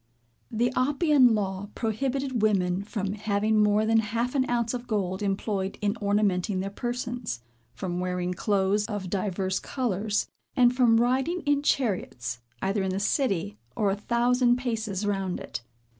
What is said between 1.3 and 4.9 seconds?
law prohibited women from having more than half an ounce of